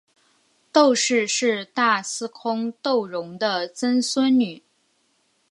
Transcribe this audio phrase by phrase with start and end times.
[0.71, 4.63] 窦氏是大司空窦融的曾孙女。